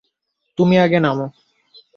তুমি 0.57 0.75
আগে 0.77 0.99
নামো। 0.99 1.25